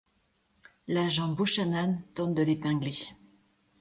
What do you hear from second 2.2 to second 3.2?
de l'épingler.